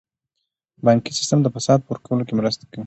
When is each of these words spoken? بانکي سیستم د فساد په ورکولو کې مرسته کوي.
بانکي 0.85 1.11
سیستم 1.19 1.39
د 1.43 1.47
فساد 1.55 1.79
په 1.83 1.89
ورکولو 1.93 2.23
کې 2.27 2.33
مرسته 2.39 2.63
کوي. 2.71 2.79